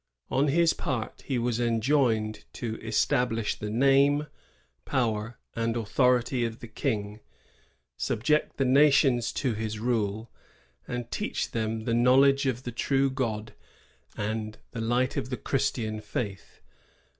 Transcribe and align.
On 0.31 0.47
his 0.47 0.73
part 0.73 1.21
he 1.27 1.37
was 1.37 1.59
enjoined 1.59 2.45
to 2.53 2.73
^* 2.77 2.83
establish 2.83 3.53
the 3.59 3.69
name, 3.69 4.25
power, 4.83 5.37
and 5.55 5.77
authority 5.77 6.43
of 6.43 6.57
the 6.57 6.67
King; 6.67 7.19
subject 7.97 8.57
the 8.57 8.65
nations 8.65 9.31
to 9.33 9.53
his 9.53 9.77
rule, 9.77 10.31
and 10.87 11.11
teach 11.11 11.51
them 11.51 11.81
the 11.83 11.93
knowledge 11.93 12.47
of 12.47 12.63
the 12.63 12.71
true 12.71 13.11
God 13.11 13.53
and 14.17 14.57
the 14.71 14.81
light 14.81 15.17
of 15.17 15.29
the 15.29 15.37
Christian 15.37 16.01
faith." 16.01 16.61